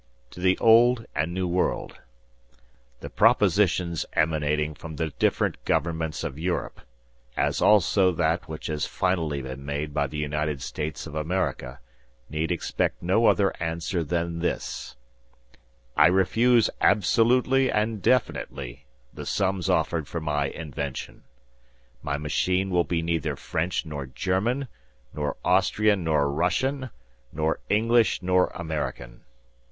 [0.31, 1.99] To the Old and New World,
[3.01, 6.81] The propositions emanating from the different governments of Europe,
[7.37, 11.79] as also that which has finally been made by the United States of America,
[12.31, 14.95] need expect no other answer than this:
[15.95, 21.25] I refuse absolutely and definitely the sums offered for my invention.
[22.01, 24.67] My machine will be neither French nor German,
[25.13, 26.89] nor Austrian nor Russian,
[27.31, 29.25] nor English nor American.